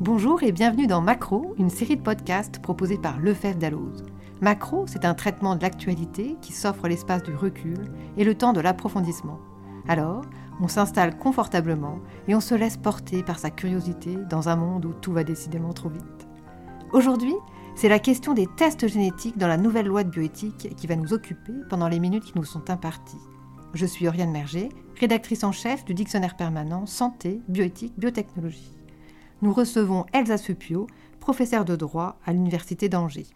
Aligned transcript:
Bonjour 0.00 0.44
et 0.44 0.52
bienvenue 0.52 0.86
dans 0.86 1.00
Macro, 1.00 1.56
une 1.58 1.70
série 1.70 1.96
de 1.96 2.02
podcasts 2.02 2.60
proposée 2.60 2.98
par 2.98 3.18
Lefebvre 3.18 3.58
Dalloz. 3.58 4.04
Macro, 4.40 4.86
c'est 4.86 5.04
un 5.04 5.14
traitement 5.14 5.56
de 5.56 5.62
l'actualité 5.62 6.36
qui 6.40 6.52
s'offre 6.52 6.86
l'espace 6.86 7.24
du 7.24 7.34
recul 7.34 7.90
et 8.16 8.22
le 8.22 8.36
temps 8.36 8.52
de 8.52 8.60
l'approfondissement. 8.60 9.40
Alors, 9.88 10.24
on 10.60 10.68
s'installe 10.68 11.18
confortablement 11.18 11.98
et 12.28 12.36
on 12.36 12.40
se 12.40 12.54
laisse 12.54 12.76
porter 12.76 13.24
par 13.24 13.40
sa 13.40 13.50
curiosité 13.50 14.14
dans 14.30 14.48
un 14.48 14.54
monde 14.54 14.84
où 14.84 14.92
tout 14.92 15.12
va 15.12 15.24
décidément 15.24 15.72
trop 15.72 15.88
vite. 15.88 16.28
Aujourd'hui, 16.92 17.34
c'est 17.74 17.88
la 17.88 17.98
question 17.98 18.34
des 18.34 18.46
tests 18.46 18.86
génétiques 18.86 19.36
dans 19.36 19.48
la 19.48 19.56
nouvelle 19.56 19.86
loi 19.86 20.04
de 20.04 20.10
bioéthique 20.10 20.76
qui 20.76 20.86
va 20.86 20.94
nous 20.94 21.12
occuper 21.12 21.54
pendant 21.68 21.88
les 21.88 21.98
minutes 21.98 22.24
qui 22.24 22.38
nous 22.38 22.44
sont 22.44 22.70
imparties. 22.70 23.18
Je 23.74 23.84
suis 23.84 24.06
Oriane 24.06 24.30
Merger, 24.30 24.68
rédactrice 25.00 25.42
en 25.42 25.50
chef 25.50 25.84
du 25.84 25.94
dictionnaire 25.94 26.36
permanent 26.36 26.86
Santé, 26.86 27.42
Bioéthique, 27.48 27.98
Biotechnologie. 27.98 28.77
Nous 29.40 29.52
recevons 29.52 30.04
Elsa 30.12 30.36
Supio, 30.36 30.88
professeure 31.20 31.64
de 31.64 31.76
droit 31.76 32.18
à 32.26 32.32
l'Université 32.32 32.88
d'Angers. 32.88 33.28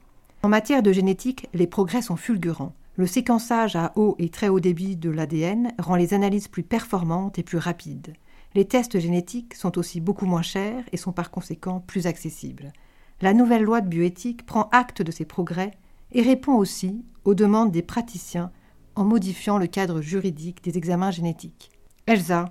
En 0.42 0.48
matière 0.48 0.82
de 0.82 0.90
génétique, 0.90 1.48
les 1.54 1.68
progrès 1.68 2.02
sont 2.02 2.16
fulgurants. 2.16 2.74
Le 2.96 3.06
séquençage 3.06 3.76
à 3.76 3.92
haut 3.94 4.16
et 4.18 4.28
très 4.28 4.48
haut 4.48 4.58
débit 4.58 4.96
de 4.96 5.10
l'ADN 5.10 5.72
rend 5.78 5.94
les 5.94 6.12
analyses 6.12 6.48
plus 6.48 6.64
performantes 6.64 7.38
et 7.38 7.44
plus 7.44 7.58
rapides. 7.58 8.14
Les 8.56 8.64
tests 8.64 8.98
génétiques 8.98 9.54
sont 9.54 9.78
aussi 9.78 10.00
beaucoup 10.00 10.26
moins 10.26 10.42
chers 10.42 10.82
et 10.90 10.96
sont 10.96 11.12
par 11.12 11.30
conséquent 11.30 11.78
plus 11.86 12.08
accessibles. 12.08 12.72
La 13.20 13.32
nouvelle 13.32 13.62
loi 13.62 13.80
de 13.80 13.88
bioéthique 13.88 14.44
prend 14.44 14.68
acte 14.72 15.02
de 15.02 15.12
ces 15.12 15.24
progrès 15.24 15.70
et 16.10 16.22
répond 16.22 16.54
aussi 16.54 17.04
aux 17.24 17.34
demandes 17.34 17.70
des 17.70 17.82
praticiens 17.82 18.50
en 18.96 19.04
modifiant 19.04 19.56
le 19.56 19.68
cadre 19.68 20.00
juridique 20.00 20.64
des 20.64 20.76
examens 20.76 21.12
génétiques. 21.12 21.70
Elsa, 22.06 22.46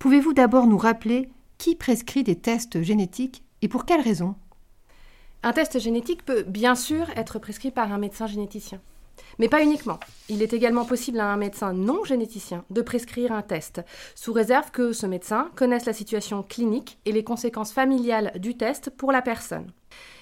pouvez-vous 0.00 0.32
d'abord 0.32 0.66
nous 0.66 0.76
rappeler 0.76 1.30
qui 1.58 1.74
prescrit 1.74 2.22
des 2.22 2.36
tests 2.36 2.82
génétiques 2.82 3.42
et 3.62 3.68
pour 3.68 3.84
quelles 3.84 4.00
raisons 4.00 4.34
Un 5.42 5.52
test 5.52 5.78
génétique 5.78 6.24
peut 6.24 6.42
bien 6.42 6.74
sûr 6.74 7.10
être 7.16 7.38
prescrit 7.38 7.70
par 7.70 7.92
un 7.92 7.98
médecin 7.98 8.26
généticien. 8.26 8.80
Mais 9.38 9.48
pas 9.48 9.62
uniquement. 9.62 9.98
Il 10.28 10.42
est 10.42 10.52
également 10.52 10.84
possible 10.84 11.20
à 11.20 11.26
un 11.26 11.36
médecin 11.36 11.72
non 11.72 12.04
généticien 12.04 12.64
de 12.70 12.82
prescrire 12.82 13.32
un 13.32 13.42
test, 13.42 13.82
sous 14.14 14.32
réserve 14.32 14.70
que 14.70 14.92
ce 14.92 15.06
médecin 15.06 15.50
connaisse 15.56 15.86
la 15.86 15.92
situation 15.92 16.42
clinique 16.42 16.98
et 17.04 17.12
les 17.12 17.24
conséquences 17.24 17.72
familiales 17.72 18.32
du 18.36 18.56
test 18.56 18.90
pour 18.90 19.12
la 19.12 19.22
personne. 19.22 19.70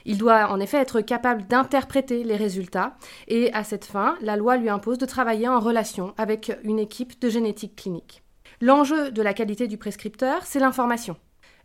Il 0.04 0.18
doit 0.18 0.50
en 0.50 0.60
effet 0.60 0.78
être 0.78 1.00
capable 1.00 1.46
d'interpréter 1.46 2.24
les 2.24 2.36
résultats 2.36 2.96
et 3.28 3.52
à 3.52 3.64
cette 3.64 3.84
fin, 3.84 4.16
la 4.20 4.36
loi 4.36 4.56
lui 4.56 4.68
impose 4.68 4.98
de 4.98 5.06
travailler 5.06 5.48
en 5.48 5.60
relation 5.60 6.14
avec 6.18 6.52
une 6.62 6.78
équipe 6.78 7.20
de 7.20 7.28
génétique 7.28 7.76
clinique. 7.76 8.22
L'enjeu 8.60 9.10
de 9.10 9.22
la 9.22 9.34
qualité 9.34 9.66
du 9.66 9.78
prescripteur, 9.78 10.44
c'est 10.44 10.60
l'information. 10.60 11.16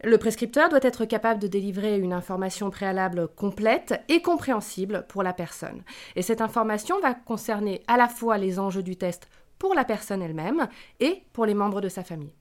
Le 0.04 0.18
prescripteur 0.18 0.70
doit 0.70 0.80
être 0.82 1.04
capable 1.04 1.42
de 1.42 1.48
délivrer 1.48 2.00
une 2.00 2.14
information 2.14 2.70
préalable 2.70 3.28
complète 3.28 4.02
et 4.08 4.22
compréhensible 4.22 5.06
pour 5.10 5.24
la 5.24 5.34
personne. 5.34 5.84
Et 6.16 6.22
cette 6.22 6.40
information 6.42 7.00
va 7.02 7.14
concerner 7.14 7.84
à 7.88 7.98
la 7.98 8.08
fois 8.08 8.38
les 8.38 8.60
enjeux 8.60 8.84
du 8.84 8.96
test 8.96 9.28
pour 9.58 9.74
la 9.74 9.84
personne 9.84 10.22
elle-même 10.22 10.70
et 11.02 11.24
pour 11.34 11.46
les 11.46 11.54
membres 11.54 11.82
de 11.82 11.90
sa 11.90 12.04
famille. 12.04 12.34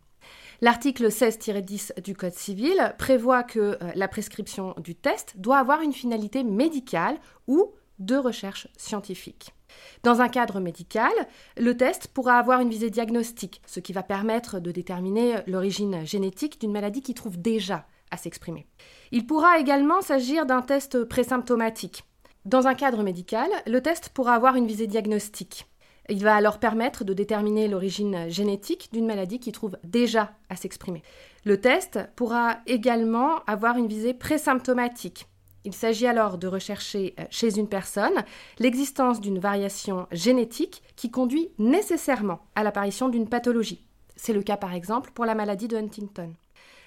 L'article 0.60 1.08
16-10 1.08 2.00
du 2.00 2.14
Code 2.14 2.32
civil 2.32 2.94
prévoit 2.96 3.42
que 3.42 3.58
euh, 3.58 3.76
la 3.94 4.08
prescription 4.08 4.74
du 4.78 4.94
test 4.94 5.34
doit 5.36 5.58
avoir 5.58 5.82
une 5.82 5.92
finalité 5.92 6.44
médicale 6.44 7.18
ou 7.46 7.72
de 7.98 8.16
recherche 8.16 8.68
scientifique. 8.76 9.52
Dans 10.02 10.20
un 10.20 10.28
cadre 10.28 10.60
médical, 10.60 11.12
le 11.56 11.76
test 11.76 12.08
pourra 12.08 12.38
avoir 12.38 12.60
une 12.60 12.70
visée 12.70 12.90
diagnostique, 12.90 13.60
ce 13.66 13.80
qui 13.80 13.92
va 13.92 14.02
permettre 14.02 14.60
de 14.60 14.70
déterminer 14.70 15.36
l'origine 15.46 16.06
génétique 16.06 16.60
d'une 16.60 16.72
maladie 16.72 17.02
qui 17.02 17.14
trouve 17.14 17.38
déjà 17.38 17.86
à 18.10 18.16
s'exprimer. 18.16 18.66
Il 19.12 19.26
pourra 19.26 19.58
également 19.58 20.00
s'agir 20.00 20.46
d'un 20.46 20.62
test 20.62 21.04
présymptomatique. 21.04 22.04
Dans 22.44 22.66
un 22.66 22.74
cadre 22.74 23.02
médical, 23.02 23.48
le 23.66 23.82
test 23.82 24.10
pourra 24.10 24.34
avoir 24.34 24.56
une 24.56 24.66
visée 24.66 24.86
diagnostique. 24.86 25.66
Il 26.08 26.22
va 26.22 26.34
alors 26.34 26.58
permettre 26.58 27.04
de 27.04 27.12
déterminer 27.12 27.68
l'origine 27.68 28.30
génétique 28.30 28.88
d'une 28.92 29.06
maladie 29.06 29.40
qui 29.40 29.52
trouve 29.52 29.76
déjà 29.84 30.32
à 30.48 30.56
s'exprimer. 30.56 31.02
Le 31.44 31.60
test 31.60 31.98
pourra 32.16 32.60
également 32.66 33.44
avoir 33.46 33.76
une 33.76 33.88
visée 33.88 34.14
présymptomatique. 34.14 35.26
Il 35.68 35.74
s'agit 35.74 36.06
alors 36.06 36.38
de 36.38 36.46
rechercher 36.48 37.14
euh, 37.20 37.24
chez 37.28 37.58
une 37.58 37.68
personne 37.68 38.24
l'existence 38.58 39.20
d'une 39.20 39.38
variation 39.38 40.06
génétique 40.12 40.82
qui 40.96 41.10
conduit 41.10 41.50
nécessairement 41.58 42.40
à 42.54 42.62
l'apparition 42.62 43.10
d'une 43.10 43.28
pathologie. 43.28 43.84
C'est 44.16 44.32
le 44.32 44.42
cas 44.42 44.56
par 44.56 44.72
exemple 44.72 45.10
pour 45.12 45.26
la 45.26 45.34
maladie 45.34 45.68
de 45.68 45.76
Huntington. 45.76 46.32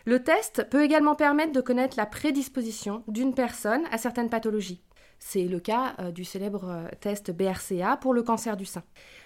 Le 0.06 0.24
test 0.24 0.68
peut 0.72 0.84
également 0.84 1.14
permettre 1.14 1.52
de 1.52 1.62
connaître 1.62 1.96
la 1.96 2.08
prédisposition 2.08 3.04
d'une 3.08 3.36
personne 3.36 3.84
à 3.92 4.00
certaines 4.00 4.32
pathologies. 4.32 4.82
C'est 5.20 5.46
le 5.46 5.60
cas 5.60 5.94
euh, 6.00 6.10
du 6.10 6.26
célèbre 6.26 6.68
euh, 6.68 6.88
test 7.02 7.30
BRCA 7.30 7.98
pour 7.98 8.16
le 8.16 8.24
cancer 8.24 8.58
du 8.58 8.66
sein. 8.66 8.82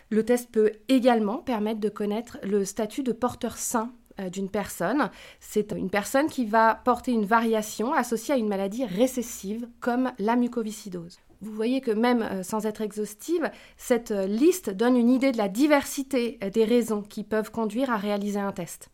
Le 0.09 0.25
test 0.25 0.51
peut 0.51 0.73
également 0.89 1.37
permettre 1.37 1.79
de 1.79 1.87
connaître 1.87 2.39
le 2.43 2.65
statut 2.65 3.03
de 3.03 3.13
porteur 3.13 3.55
sain 3.55 3.93
d'une 4.31 4.49
personne. 4.49 5.09
C'est 5.39 5.71
une 5.71 5.89
personne 5.89 6.27
qui 6.27 6.45
va 6.45 6.75
porter 6.75 7.11
une 7.11 7.25
variation 7.25 7.93
associée 7.93 8.33
à 8.33 8.37
une 8.37 8.47
maladie 8.47 8.85
récessive 8.85 9.67
comme 9.79 10.11
la 10.19 10.35
mucoviscidose. 10.35 11.19
Vous 11.41 11.51
voyez 11.51 11.81
que 11.81 11.91
même 11.91 12.43
sans 12.43 12.65
être 12.65 12.81
exhaustive, 12.81 13.51
cette 13.77 14.11
liste 14.11 14.69
donne 14.69 14.97
une 14.97 15.09
idée 15.09 15.31
de 15.31 15.37
la 15.37 15.49
diversité 15.49 16.39
des 16.53 16.63
raisons 16.63 17.01
qui 17.01 17.23
peuvent 17.23 17.51
conduire 17.51 17.91
à 17.91 17.97
réaliser 17.97 18.39
un 18.39 18.51
test. 18.51 18.89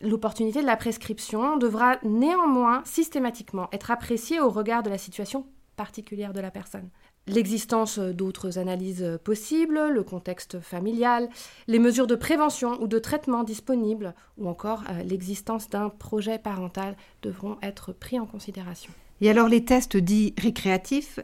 L'opportunité 0.00 0.60
de 0.60 0.66
la 0.66 0.76
prescription 0.76 1.56
devra 1.56 1.96
néanmoins 2.02 2.82
systématiquement 2.84 3.68
être 3.72 3.90
appréciée 3.90 4.40
au 4.40 4.50
regard 4.50 4.82
de 4.82 4.90
la 4.90 4.98
situation 4.98 5.46
particulière 5.76 6.32
de 6.32 6.40
la 6.40 6.50
personne. 6.50 6.90
L'existence 7.26 7.98
d'autres 7.98 8.58
analyses 8.58 9.18
possibles, 9.24 9.88
le 9.88 10.02
contexte 10.02 10.60
familial, 10.60 11.30
les 11.68 11.78
mesures 11.78 12.06
de 12.06 12.16
prévention 12.16 12.80
ou 12.82 12.86
de 12.86 12.98
traitement 12.98 13.44
disponibles, 13.44 14.14
ou 14.36 14.46
encore 14.46 14.82
euh, 14.90 15.02
l'existence 15.02 15.70
d'un 15.70 15.88
projet 15.88 16.38
parental 16.38 16.96
devront 17.22 17.56
être 17.62 17.92
pris 17.92 18.20
en 18.20 18.26
considération. 18.26 18.92
Et 19.22 19.30
alors 19.30 19.48
les 19.48 19.64
tests 19.64 19.96
dits 19.96 20.34
récréatifs, 20.38 21.18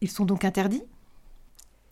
ils 0.00 0.10
sont 0.10 0.24
donc 0.24 0.44
interdits? 0.44 0.82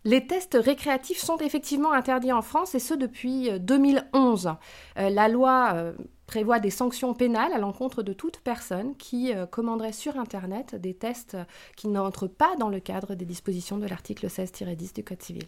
Les 0.02 0.26
tests 0.26 0.58
récréatifs 0.60 1.18
sont 1.18 1.38
effectivement 1.38 1.92
interdits 1.92 2.32
en 2.32 2.42
France 2.42 2.74
et 2.74 2.80
ce 2.80 2.92
depuis 2.92 3.50
2011. 3.60 4.46
Euh, 4.46 4.50
euh, 4.98 5.10
la 5.10 5.28
loi 5.28 5.92
prévoit 6.26 6.60
des 6.60 6.70
sanctions 6.70 7.14
pénales 7.14 7.52
à 7.52 7.58
l'encontre 7.58 8.02
de 8.02 8.12
toute 8.12 8.38
personne 8.38 8.96
qui 8.96 9.32
euh, 9.32 9.46
commanderait 9.46 9.92
sur 9.92 10.18
Internet 10.18 10.74
des 10.74 10.94
tests 10.94 11.36
qui 11.76 11.88
n'entrent 11.88 12.28
pas 12.28 12.56
dans 12.56 12.68
le 12.68 12.80
cadre 12.80 13.14
des 13.14 13.24
dispositions 13.24 13.78
de 13.78 13.86
l'article 13.86 14.26
16-10 14.26 14.94
du 14.94 15.04
Code 15.04 15.22
civil. 15.22 15.46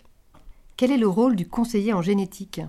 Quel 0.77 0.91
est 0.91 0.99
le 0.99 1.09
rôle 1.09 1.37
du 1.37 1.49
conseiller 1.49 1.93
en 1.93 2.03
génétique? 2.03 2.61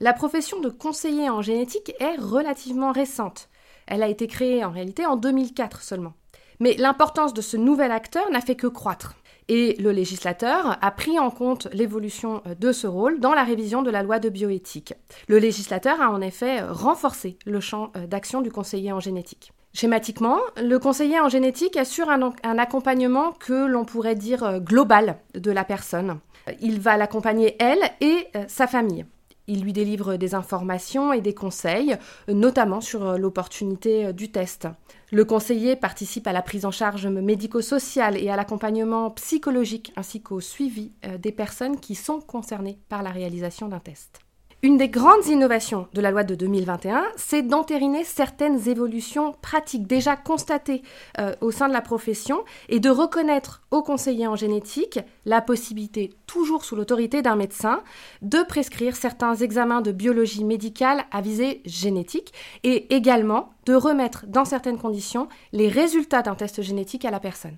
La 0.00 0.12
profession 0.12 0.60
de 0.60 0.68
conseiller 0.68 1.28
en 1.28 1.42
génétique 1.42 1.92
est 2.00 2.16
relativement 2.16 2.90
récente. 2.90 3.48
Elle 3.86 4.02
a 4.02 4.08
été 4.08 4.26
créée 4.26 4.64
en 4.64 4.70
réalité 4.70 5.06
en 5.06 5.16
2004 5.16 5.82
seulement. 5.82 6.14
Mais 6.58 6.74
l'importance 6.74 7.34
de 7.34 7.40
ce 7.40 7.56
nouvel 7.56 7.92
acteur 7.92 8.30
n'a 8.30 8.40
fait 8.40 8.56
que 8.56 8.66
croître. 8.66 9.14
Et 9.48 9.76
le 9.80 9.92
législateur 9.92 10.78
a 10.80 10.90
pris 10.90 11.18
en 11.18 11.30
compte 11.30 11.68
l'évolution 11.72 12.42
euh, 12.46 12.54
de 12.54 12.72
ce 12.72 12.86
rôle 12.86 13.20
dans 13.20 13.34
la 13.34 13.44
révision 13.44 13.82
de 13.82 13.90
la 13.90 14.02
loi 14.02 14.18
de 14.18 14.28
bioéthique. 14.28 14.94
Le 15.28 15.38
législateur 15.38 16.00
a 16.00 16.10
en 16.10 16.20
effet 16.20 16.60
renforcé 16.62 17.38
le 17.46 17.60
champ 17.60 17.90
euh, 17.96 18.06
d'action 18.06 18.40
du 18.40 18.50
conseiller 18.50 18.92
en 18.92 19.00
génétique. 19.00 19.52
Schématiquement, 19.72 20.38
le 20.56 20.78
conseiller 20.78 21.20
en 21.20 21.28
génétique 21.28 21.76
assure 21.76 22.10
un, 22.10 22.58
accompagnement 22.58 23.32
que 23.32 23.66
l'on 23.66 23.84
pourrait 23.84 24.16
dire 24.16 24.42
euh, 24.42 24.58
global 24.58 25.18
de 25.34 25.50
la 25.50 25.64
personne. 25.64 26.18
Il 26.60 26.80
va 26.80 26.96
l'accompagner, 26.96 27.56
elle, 27.60 27.82
et 28.00 28.26
sa 28.48 28.66
famille. 28.66 29.04
Il 29.46 29.62
lui 29.62 29.72
délivre 29.72 30.16
des 30.16 30.34
informations 30.34 31.12
et 31.12 31.20
des 31.20 31.34
conseils, 31.34 31.96
notamment 32.28 32.80
sur 32.80 33.18
l'opportunité 33.18 34.12
du 34.12 34.30
test. 34.30 34.68
Le 35.12 35.24
conseiller 35.24 35.74
participe 35.74 36.28
à 36.28 36.32
la 36.32 36.42
prise 36.42 36.64
en 36.64 36.70
charge 36.70 37.08
médico-sociale 37.08 38.16
et 38.16 38.30
à 38.30 38.36
l'accompagnement 38.36 39.10
psychologique 39.10 39.92
ainsi 39.96 40.22
qu'au 40.22 40.40
suivi 40.40 40.92
euh, 41.04 41.18
des 41.18 41.32
personnes 41.32 41.80
qui 41.80 41.96
sont 41.96 42.20
concernées 42.20 42.78
par 42.88 43.02
la 43.02 43.10
réalisation 43.10 43.66
d'un 43.66 43.80
test. 43.80 44.20
Une 44.62 44.76
des 44.76 44.90
grandes 44.90 45.26
innovations 45.26 45.88
de 45.94 46.02
la 46.02 46.10
loi 46.10 46.22
de 46.22 46.34
2021, 46.34 47.02
c'est 47.16 47.40
d'entériner 47.40 48.04
certaines 48.04 48.68
évolutions 48.68 49.34
pratiques 49.40 49.86
déjà 49.86 50.16
constatées 50.16 50.82
euh, 51.18 51.34
au 51.40 51.50
sein 51.50 51.66
de 51.66 51.72
la 51.72 51.80
profession 51.80 52.44
et 52.68 52.78
de 52.78 52.90
reconnaître 52.90 53.62
aux 53.70 53.82
conseillers 53.82 54.26
en 54.26 54.36
génétique 54.36 54.98
la 55.24 55.40
possibilité, 55.40 56.12
toujours 56.26 56.66
sous 56.66 56.76
l'autorité 56.76 57.22
d'un 57.22 57.36
médecin, 57.36 57.82
de 58.20 58.42
prescrire 58.42 58.96
certains 58.96 59.34
examens 59.34 59.80
de 59.80 59.92
biologie 59.92 60.44
médicale 60.44 61.04
à 61.10 61.22
visée 61.22 61.62
génétique 61.64 62.34
et 62.62 62.94
également 62.94 63.54
de 63.64 63.72
remettre 63.72 64.26
dans 64.26 64.44
certaines 64.44 64.78
conditions 64.78 65.30
les 65.52 65.68
résultats 65.68 66.20
d'un 66.20 66.34
test 66.34 66.60
génétique 66.60 67.06
à 67.06 67.10
la 67.10 67.20
personne. 67.20 67.56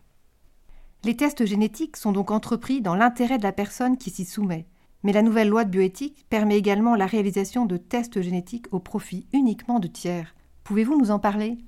Les 1.02 1.16
tests 1.16 1.46
génétiques 1.46 1.96
sont 1.96 2.12
donc 2.12 2.30
entrepris 2.30 2.80
dans 2.80 2.94
l'intérêt 2.94 3.38
de 3.38 3.42
la 3.42 3.50
personne 3.50 3.98
qui 3.98 4.10
s'y 4.10 4.24
soumet. 4.24 4.66
Mais 5.02 5.12
la 5.12 5.22
nouvelle 5.22 5.48
loi 5.48 5.64
de 5.64 5.70
bioéthique 5.70 6.26
permet 6.28 6.56
également 6.56 6.94
la 6.94 7.06
réalisation 7.06 7.66
de 7.66 7.76
tests 7.76 8.20
génétiques 8.20 8.66
au 8.70 8.78
profit 8.78 9.26
uniquement 9.32 9.80
de 9.80 9.88
tiers. 9.88 10.34
Pouvez-vous 10.64 10.98
nous 10.98 11.10
en 11.10 11.18
parler? 11.18 11.58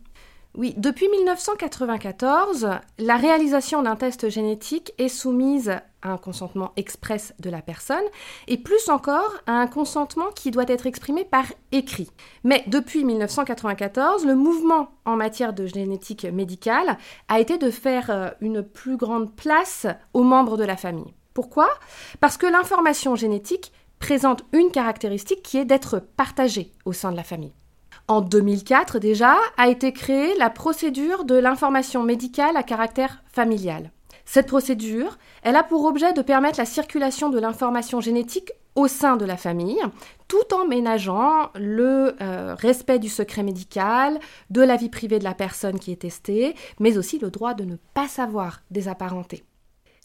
Oui, 0.56 0.72
depuis 0.76 1.08
1994, 1.08 2.68
la 2.98 3.16
réalisation 3.16 3.82
d'un 3.82 3.96
test 3.96 4.28
génétique 4.28 4.92
est 4.98 5.08
soumise 5.08 5.70
à 6.02 6.12
un 6.12 6.16
consentement 6.16 6.70
express 6.76 7.34
de 7.40 7.50
la 7.50 7.60
personne 7.60 8.04
et 8.46 8.56
plus 8.56 8.88
encore 8.88 9.40
à 9.48 9.54
un 9.54 9.66
consentement 9.66 10.30
qui 10.36 10.52
doit 10.52 10.68
être 10.68 10.86
exprimé 10.86 11.24
par 11.24 11.46
écrit. 11.72 12.08
Mais 12.44 12.62
depuis 12.68 13.04
1994, 13.04 14.24
le 14.24 14.36
mouvement 14.36 14.90
en 15.04 15.16
matière 15.16 15.54
de 15.54 15.66
génétique 15.66 16.24
médicale 16.24 16.98
a 17.26 17.40
été 17.40 17.58
de 17.58 17.70
faire 17.70 18.10
euh, 18.10 18.28
une 18.40 18.62
plus 18.62 18.96
grande 18.96 19.34
place 19.34 19.88
aux 20.12 20.22
membres 20.22 20.56
de 20.56 20.64
la 20.64 20.76
famille. 20.76 21.14
Pourquoi? 21.34 21.68
Parce 22.20 22.36
que 22.36 22.46
l'information 22.46 23.16
génétique 23.16 23.72
présente 23.98 24.44
une 24.52 24.70
caractéristique 24.70 25.42
qui 25.42 25.58
est 25.58 25.64
d'être 25.64 25.98
partagée 25.98 26.72
au 26.84 26.92
sein 26.92 27.10
de 27.10 27.16
la 27.16 27.24
famille. 27.24 27.54
En 28.06 28.20
2004 28.20 28.98
déjà 28.98 29.34
a 29.56 29.68
été 29.68 29.92
créée 29.92 30.36
la 30.38 30.50
procédure 30.50 31.24
de 31.24 31.34
l'information 31.34 32.02
médicale 32.02 32.56
à 32.56 32.62
caractère 32.62 33.22
familial. 33.32 33.90
Cette 34.24 34.46
procédure, 34.46 35.18
elle 35.42 35.56
a 35.56 35.62
pour 35.62 35.84
objet 35.84 36.12
de 36.12 36.22
permettre 36.22 36.58
la 36.58 36.64
circulation 36.64 37.30
de 37.30 37.40
l'information 37.40 38.00
génétique 38.00 38.52
au 38.74 38.88
sein 38.88 39.16
de 39.16 39.24
la 39.24 39.36
famille, 39.36 39.80
tout 40.28 40.54
en 40.54 40.66
ménageant 40.66 41.50
le 41.54 42.16
euh, 42.20 42.54
respect 42.54 42.98
du 42.98 43.08
secret 43.08 43.42
médical, 43.42 44.18
de 44.50 44.62
la 44.62 44.76
vie 44.76 44.88
privée 44.88 45.18
de 45.18 45.24
la 45.24 45.34
personne 45.34 45.78
qui 45.78 45.92
est 45.92 46.02
testée, 46.02 46.54
mais 46.80 46.96
aussi 46.98 47.18
le 47.18 47.30
droit 47.30 47.54
de 47.54 47.64
ne 47.64 47.76
pas 47.94 48.08
savoir 48.08 48.60
des 48.70 48.88
apparentés. 48.88 49.44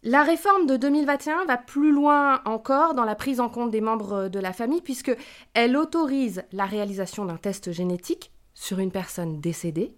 La 0.03 0.23
réforme 0.23 0.65
de 0.65 0.77
2021 0.77 1.43
va 1.43 1.57
plus 1.57 1.91
loin 1.91 2.41
encore 2.45 2.93
dans 2.93 3.03
la 3.03 3.15
prise 3.15 3.41
en 3.41 3.49
compte 3.49 3.69
des 3.69 3.81
membres 3.81 4.29
de 4.29 4.39
la 4.39 4.53
famille 4.53 4.81
puisque 4.81 5.11
elle 5.53 5.75
autorise 5.75 6.43
la 6.53 6.65
réalisation 6.65 7.25
d'un 7.25 7.35
test 7.35 7.73
génétique 7.73 8.31
sur 8.53 8.79
une 8.79 8.91
personne 8.91 9.41
décédée 9.41 9.97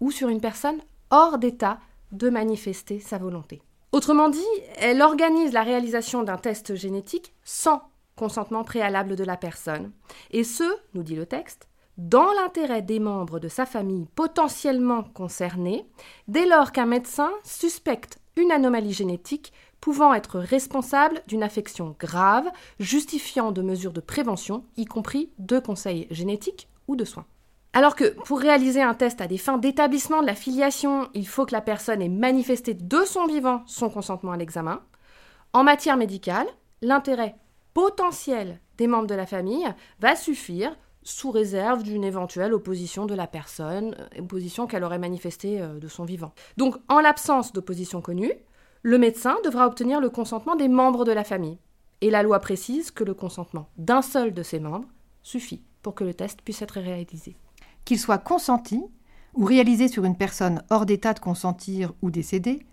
ou 0.00 0.10
sur 0.10 0.30
une 0.30 0.40
personne 0.40 0.80
hors 1.10 1.36
d'état 1.36 1.80
de 2.12 2.30
manifester 2.30 2.98
sa 2.98 3.18
volonté. 3.18 3.60
Autrement 3.92 4.30
dit, 4.30 4.40
elle 4.78 5.02
organise 5.02 5.52
la 5.52 5.62
réalisation 5.62 6.22
d'un 6.22 6.38
test 6.38 6.74
génétique 6.74 7.34
sans 7.44 7.82
consentement 8.16 8.64
préalable 8.64 9.16
de 9.16 9.24
la 9.24 9.36
personne. 9.36 9.92
Et 10.30 10.44
ce, 10.44 10.64
nous 10.94 11.02
dit 11.02 11.14
le 11.14 11.26
texte, 11.26 11.68
dans 11.98 12.32
l'intérêt 12.32 12.80
des 12.80 13.00
membres 13.00 13.38
de 13.38 13.48
sa 13.48 13.66
famille 13.66 14.06
potentiellement 14.14 15.02
concernés, 15.02 15.86
dès 16.26 16.46
lors 16.46 16.72
qu'un 16.72 16.86
médecin 16.86 17.30
suspecte 17.44 18.18
une 18.36 18.52
anomalie 18.52 18.92
génétique 18.92 19.52
pouvant 19.80 20.14
être 20.14 20.38
responsable 20.38 21.22
d'une 21.26 21.42
affection 21.42 21.94
grave, 21.98 22.48
justifiant 22.78 23.52
de 23.52 23.62
mesures 23.62 23.92
de 23.92 24.00
prévention, 24.00 24.64
y 24.76 24.84
compris 24.84 25.30
de 25.38 25.58
conseils 25.58 26.06
génétiques 26.10 26.68
ou 26.88 26.96
de 26.96 27.04
soins. 27.04 27.26
Alors 27.72 27.94
que 27.94 28.14
pour 28.24 28.40
réaliser 28.40 28.82
un 28.82 28.94
test 28.94 29.20
à 29.20 29.26
des 29.26 29.38
fins 29.38 29.58
d'établissement 29.58 30.22
de 30.22 30.26
la 30.26 30.34
filiation, 30.34 31.08
il 31.14 31.28
faut 31.28 31.44
que 31.44 31.52
la 31.52 31.60
personne 31.60 32.00
ait 32.00 32.08
manifesté 32.08 32.72
de 32.74 33.04
son 33.04 33.26
vivant 33.26 33.62
son 33.66 33.90
consentement 33.90 34.32
à 34.32 34.36
l'examen, 34.36 34.80
en 35.52 35.64
matière 35.64 35.96
médicale, 35.96 36.46
l'intérêt 36.82 37.34
potentiel 37.72 38.60
des 38.76 38.86
membres 38.86 39.06
de 39.06 39.14
la 39.14 39.26
famille 39.26 39.66
va 40.00 40.14
suffire 40.14 40.76
sous 41.06 41.30
réserve 41.30 41.84
d'une 41.84 42.02
éventuelle 42.02 42.52
opposition 42.52 43.06
de 43.06 43.14
la 43.14 43.28
personne, 43.28 43.94
euh, 43.98 44.22
opposition 44.22 44.66
qu'elle 44.66 44.82
aurait 44.82 44.98
manifestée 44.98 45.62
euh, 45.62 45.78
de 45.78 45.86
son 45.86 46.04
vivant. 46.04 46.32
Donc, 46.56 46.76
en 46.88 46.98
l'absence 46.98 47.52
d'opposition 47.52 48.00
connue, 48.00 48.32
le 48.82 48.98
médecin 48.98 49.36
devra 49.44 49.68
obtenir 49.68 50.00
le 50.00 50.10
consentement 50.10 50.56
des 50.56 50.68
membres 50.68 51.04
de 51.04 51.12
la 51.12 51.22
famille. 51.22 51.58
Et 52.00 52.10
la 52.10 52.24
loi 52.24 52.40
précise 52.40 52.90
que 52.90 53.04
le 53.04 53.14
consentement 53.14 53.68
d'un 53.78 54.02
seul 54.02 54.34
de 54.34 54.42
ses 54.42 54.58
membres 54.58 54.88
suffit 55.22 55.62
pour 55.80 55.94
que 55.94 56.02
le 56.02 56.12
test 56.12 56.42
puisse 56.42 56.60
être 56.60 56.80
réalisé. 56.80 57.36
Qu'il 57.84 58.00
soit 58.00 58.18
consenti 58.18 58.82
ou 59.34 59.44
réalisé 59.44 59.86
sur 59.86 60.04
une 60.04 60.16
personne 60.16 60.62
hors 60.70 60.86
d'état 60.86 61.14
de 61.14 61.20
consentir 61.20 61.92
ou 62.02 62.10
décédée, 62.10 62.66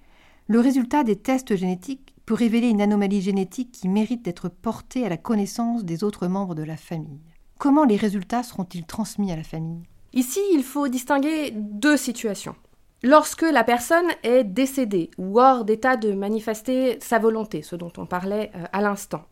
le 0.48 0.60
résultat 0.60 1.04
des 1.04 1.18
tests 1.18 1.56
génétiques 1.56 2.16
peut 2.26 2.34
révéler 2.34 2.70
une 2.70 2.82
anomalie 2.82 3.22
génétique 3.22 3.72
qui 3.72 3.90
mérite 3.90 4.24
d'être 4.26 4.50
portée 4.50 5.06
à 5.06 5.10
la 5.10 5.18
connaissance 5.18 5.86
des 5.86 6.04
autres 6.04 6.28
membres 6.28 6.56
de 6.56 6.64
la 6.64 6.78
famille. 6.78 7.22
Comment 7.64 7.86
les 7.86 7.96
résultats 7.96 8.44
seront-ils 8.44 8.84
transmis 8.84 9.32
à 9.32 9.38
la 9.38 9.44
famille? 9.44 9.84
Ici, 10.12 10.42
il 10.52 10.64
faut 10.64 10.90
distinguer 10.90 11.52
deux 11.56 11.96
situations. 11.96 12.58
Lorsque 13.04 13.44
la 13.44 13.64
personne 13.64 14.10
est 14.24 14.44
décédée 14.44 15.12
ou 15.18 15.40
hors 15.40 15.64
d'état 15.64 15.96
de 15.96 16.12
manifester 16.12 16.98
sa 17.00 17.20
volonté, 17.20 17.62
ce 17.62 17.78
dont 17.78 17.94
on 17.96 18.06
parlait 18.06 18.52
euh, 18.54 18.66
à 18.74 18.82
l'instant, 18.82 19.24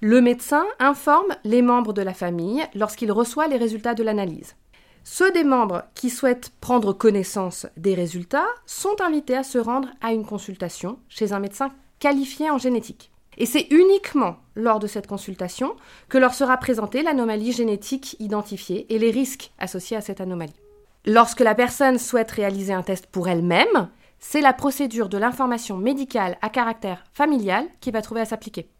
le 0.00 0.20
médecin 0.20 0.64
informe 0.80 1.32
les 1.44 1.62
membres 1.62 1.92
de 1.92 2.02
la 2.02 2.12
famille 2.12 2.64
lorsqu'il 2.74 3.12
reçoit 3.12 3.46
les 3.46 3.56
résultats 3.56 3.94
de 3.94 4.02
l'analyse. 4.02 4.56
Ceux 5.04 5.30
des 5.30 5.44
membres 5.44 5.84
qui 5.94 6.10
souhaitent 6.10 6.50
prendre 6.60 6.92
connaissance 6.92 7.68
des 7.76 7.94
résultats 7.94 8.48
sont 8.66 9.00
invités 9.00 9.36
à 9.36 9.44
se 9.44 9.58
rendre 9.58 9.90
à 10.00 10.12
une 10.12 10.26
consultation 10.26 10.98
chez 11.08 11.32
un 11.32 11.38
médecin 11.38 11.70
qualifié 12.00 12.50
en 12.50 12.58
génétique. 12.58 13.12
Et 13.38 13.46
c'est 13.46 13.66
uniquement 13.70 14.36
lors 14.54 14.78
de 14.78 14.86
cette 14.86 15.06
consultation 15.06 15.76
que 16.08 16.18
leur 16.18 16.34
sera 16.34 16.56
présentée 16.56 17.02
l'anomalie 17.02 17.52
génétique 17.52 18.16
identifiée 18.18 18.86
et 18.94 18.98
les 18.98 19.10
risques 19.10 19.52
associés 19.58 19.96
à 19.96 20.00
cette 20.00 20.20
anomalie. 20.20 20.60
Lorsque 21.04 21.40
la 21.40 21.54
personne 21.54 21.98
souhaite 21.98 22.30
réaliser 22.30 22.72
un 22.72 22.82
test 22.82 23.06
pour 23.06 23.28
elle-même, 23.28 23.90
c'est 24.18 24.40
la 24.40 24.52
procédure 24.52 25.08
de 25.08 25.18
l'information 25.18 25.76
médicale 25.76 26.38
à 26.42 26.48
caractère 26.48 27.04
familial 27.12 27.66
qui 27.80 27.90
va 27.90 28.02
trouver 28.02 28.22
à 28.22 28.24
s'appliquer. 28.24 28.70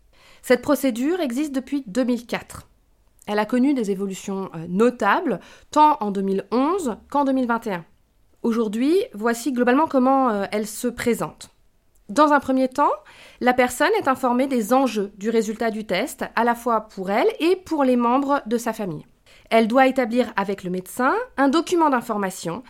Cette 0.42 0.62
procédure 0.62 1.20
existe 1.20 1.54
depuis 1.54 1.84
2004. 1.86 2.68
Elle 3.26 3.38
a 3.38 3.46
connu 3.46 3.74
des 3.74 3.90
évolutions 3.90 4.50
euh, 4.54 4.66
notables, 4.68 5.40
tant 5.70 5.96
en 6.00 6.10
2011 6.10 6.96
qu'en 7.10 7.24
2021. 7.24 7.84
Aujourd'hui, 8.42 8.96
voici 9.12 9.52
globalement 9.52 9.88
comment 9.88 10.30
euh, 10.30 10.44
elle 10.52 10.66
se 10.66 10.86
présente. 10.86 11.50
Dans 12.08 12.32
un 12.32 12.38
premier 12.38 12.68
temps, 12.68 12.92
la 13.40 13.52
personne 13.52 13.90
est 13.98 14.06
informée 14.06 14.46
des 14.46 14.72
enjeux 14.72 15.12
du 15.18 15.28
résultat 15.28 15.72
du 15.72 15.84
test, 15.84 16.24
à 16.36 16.44
la 16.44 16.54
fois 16.54 16.82
pour 16.82 17.10
elle 17.10 17.28
et 17.40 17.56
pour 17.56 17.82
les 17.82 17.96
membres 17.96 18.42
de 18.46 18.58
sa 18.58 18.72
famille. 18.72 19.04
Elle 19.50 19.66
doit 19.66 19.88
établir 19.88 20.32
avec 20.36 20.62
le 20.62 20.70
médecin 20.70 21.14
un 21.36 21.48
document 21.48 21.90
d'information, 21.90 22.62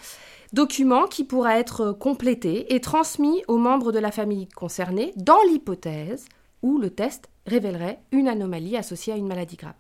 document 0.54 1.06
qui 1.06 1.22
pourra 1.24 1.58
être 1.58 1.92
complété 1.92 2.74
et 2.74 2.80
transmis 2.80 3.42
aux 3.46 3.58
membres 3.58 3.92
de 3.92 3.98
la 3.98 4.10
famille 4.10 4.48
concernée 4.48 5.12
dans 5.16 5.42
l'hypothèse 5.48 6.24
où 6.62 6.78
le 6.78 6.88
test 6.88 7.28
révélerait 7.46 8.00
une 8.12 8.28
anomalie 8.28 8.76
associée 8.76 9.12
à 9.12 9.16
une 9.16 9.28
maladie 9.28 9.56
grave. 9.56 9.74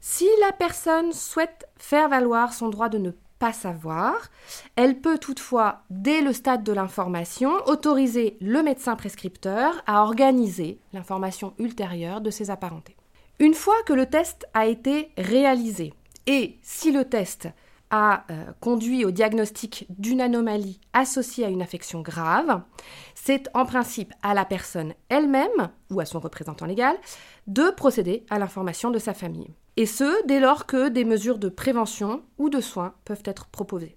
Si 0.00 0.28
la 0.40 0.52
personne 0.52 1.12
souhaite 1.12 1.68
faire 1.76 2.08
valoir 2.08 2.52
son 2.52 2.68
droit 2.68 2.88
de 2.88 2.98
ne 2.98 3.10
pas 3.38 3.52
savoir. 3.52 4.14
Elle 4.76 5.00
peut 5.00 5.18
toutefois, 5.18 5.82
dès 5.90 6.20
le 6.20 6.32
stade 6.32 6.64
de 6.64 6.72
l'information, 6.72 7.50
autoriser 7.66 8.36
le 8.40 8.62
médecin 8.62 8.96
prescripteur 8.96 9.82
à 9.86 10.02
organiser 10.02 10.78
l'information 10.92 11.54
ultérieure 11.58 12.20
de 12.20 12.30
ses 12.30 12.50
apparentés. 12.50 12.96
Une 13.38 13.54
fois 13.54 13.76
que 13.84 13.92
le 13.92 14.06
test 14.06 14.46
a 14.54 14.66
été 14.66 15.10
réalisé, 15.18 15.92
et 16.26 16.58
si 16.62 16.90
le 16.90 17.04
test 17.04 17.48
a 17.90 18.24
euh, 18.30 18.46
conduit 18.60 19.04
au 19.04 19.10
diagnostic 19.10 19.86
d'une 19.90 20.20
anomalie 20.20 20.80
associée 20.92 21.44
à 21.44 21.48
une 21.48 21.62
affection 21.62 22.00
grave, 22.00 22.62
c'est 23.14 23.48
en 23.54 23.64
principe 23.64 24.12
à 24.22 24.34
la 24.34 24.44
personne 24.44 24.94
elle-même 25.08 25.70
ou 25.90 26.00
à 26.00 26.04
son 26.04 26.18
représentant 26.18 26.66
légal 26.66 26.96
de 27.46 27.70
procéder 27.70 28.24
à 28.28 28.38
l'information 28.38 28.90
de 28.90 28.98
sa 28.98 29.14
famille 29.14 29.54
et 29.76 29.86
ce, 29.86 30.26
dès 30.26 30.40
lors 30.40 30.66
que 30.66 30.88
des 30.88 31.04
mesures 31.04 31.38
de 31.38 31.48
prévention 31.48 32.22
ou 32.38 32.48
de 32.48 32.60
soins 32.60 32.94
peuvent 33.04 33.22
être 33.24 33.46
proposées. 33.46 33.94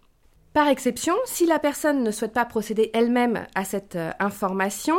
Par 0.53 0.67
exception, 0.67 1.15
si 1.25 1.45
la 1.45 1.59
personne 1.59 2.03
ne 2.03 2.11
souhaite 2.11 2.33
pas 2.33 2.45
procéder 2.45 2.89
elle-même 2.93 3.45
à 3.55 3.63
cette 3.63 3.95
euh, 3.95 4.11
information, 4.19 4.97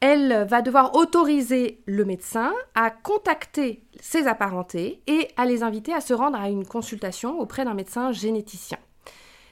elle 0.00 0.46
va 0.48 0.60
devoir 0.60 0.94
autoriser 0.94 1.82
le 1.86 2.04
médecin 2.04 2.52
à 2.74 2.90
contacter 2.90 3.82
ses 4.00 4.26
apparentés 4.26 5.02
et 5.06 5.28
à 5.36 5.46
les 5.46 5.62
inviter 5.62 5.94
à 5.94 6.02
se 6.02 6.12
rendre 6.12 6.38
à 6.38 6.50
une 6.50 6.66
consultation 6.66 7.40
auprès 7.40 7.64
d'un 7.64 7.72
médecin 7.72 8.12
généticien. 8.12 8.78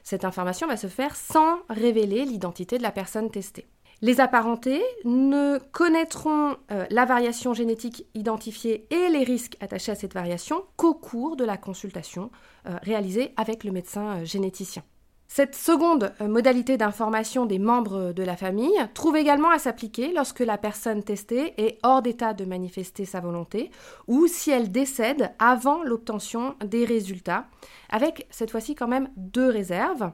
Cette 0.02 0.25
information 0.25 0.66
va 0.66 0.76
se 0.76 0.88
faire 0.88 1.16
sans 1.16 1.59
révéler 1.71 2.25
l'identité 2.25 2.76
de 2.76 2.83
la 2.83 2.92
personne 2.92 3.31
testée. 3.31 3.66
Les 4.04 4.18
apparentés 4.18 4.82
ne 5.04 5.59
connaîtront 5.71 6.56
euh, 6.73 6.85
la 6.90 7.04
variation 7.04 7.54
génétique 7.54 8.04
identifiée 8.14 8.88
et 8.90 9.09
les 9.09 9.23
risques 9.23 9.56
attachés 9.61 9.92
à 9.92 9.94
cette 9.94 10.12
variation 10.12 10.64
qu'au 10.76 10.92
cours 10.92 11.37
de 11.37 11.44
la 11.44 11.56
consultation 11.56 12.32
euh, 12.66 12.76
réalisée 12.82 13.32
avec 13.37 13.62
le 13.62 13.71
médecin 13.71 14.16
euh, 14.16 14.25
généticien. 14.25 14.82
Cette 15.28 15.54
seconde 15.54 16.12
modalité 16.21 16.76
d'information 16.76 17.47
des 17.47 17.61
membres 17.61 18.12
de 18.12 18.23
la 18.23 18.37
famille 18.37 18.76
trouve 18.92 19.16
également 19.16 19.50
à 19.50 19.59
s'appliquer 19.59 20.12
lorsque 20.12 20.40
la 20.40 20.59
personne 20.59 21.02
testée 21.02 21.54
est 21.56 21.78
hors 21.85 22.02
d'état 22.02 22.35
de 22.35 22.44
manifester 22.44 23.06
sa 23.06 23.21
volonté 23.21 23.71
ou 24.09 24.26
si 24.26 24.50
elle 24.50 24.71
décède 24.71 25.32
avant 25.38 25.82
l'obtention 25.85 26.54
des 26.62 26.85
résultats, 26.85 27.47
avec 27.88 28.26
cette 28.28 28.50
fois-ci 28.50 28.75
quand 28.75 28.88
même 28.88 29.09
deux 29.16 29.49
réserves. 29.49 30.11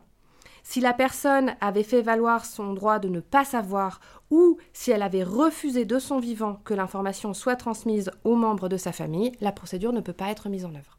Si 0.70 0.82
la 0.82 0.92
personne 0.92 1.56
avait 1.62 1.82
fait 1.82 2.02
valoir 2.02 2.44
son 2.44 2.74
droit 2.74 2.98
de 2.98 3.08
ne 3.08 3.20
pas 3.20 3.46
savoir 3.46 4.00
ou 4.30 4.58
si 4.74 4.90
elle 4.90 5.00
avait 5.00 5.22
refusé 5.22 5.86
de 5.86 5.98
son 5.98 6.18
vivant 6.18 6.60
que 6.62 6.74
l'information 6.74 7.32
soit 7.32 7.56
transmise 7.56 8.10
aux 8.22 8.36
membres 8.36 8.68
de 8.68 8.76
sa 8.76 8.92
famille, 8.92 9.32
la 9.40 9.50
procédure 9.50 9.94
ne 9.94 10.02
peut 10.02 10.12
pas 10.12 10.28
être 10.28 10.50
mise 10.50 10.66
en 10.66 10.74
œuvre. 10.74 10.98